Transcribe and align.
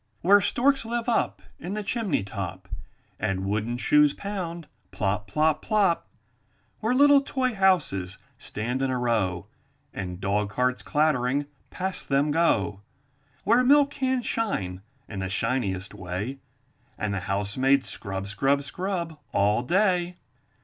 Where 0.21 0.41
storks 0.41 0.83
live 0.83 1.07
up 1.07 1.43
in 1.59 1.75
the 1.75 1.83
chimney 1.83 2.23
top, 2.23 2.67
And 3.19 3.45
wooden 3.45 3.77
shoes 3.77 4.15
pound, 4.15 4.67
plop, 4.89 5.27
plop, 5.27 5.61
plop! 5.61 6.07
334 6.81 6.89
IN 6.89 6.89
THE 6.89 6.89
NURSERY 6.89 6.89
Where 6.89 6.95
little 6.95 7.21
toy 7.21 7.59
houses 7.59 8.17
stand 8.39 8.81
in 8.81 8.89
a 8.89 8.97
row, 8.97 9.45
And 9.93 10.19
dog 10.19 10.49
carts 10.49 10.81
clattering 10.81 11.45
past 11.69 12.09
them 12.09 12.31
go! 12.31 12.81
Where 13.43 13.63
milk 13.63 13.91
cans 13.91 14.25
shine 14.25 14.81
in 15.07 15.19
the 15.19 15.29
shiniest 15.29 15.93
way, 15.93 16.39
And 16.97 17.13
the 17.13 17.19
housemaids 17.19 17.87
scrub, 17.87 18.27
scrub, 18.27 18.63
scrub 18.63 19.19
all 19.31 19.61
day. 19.61 20.17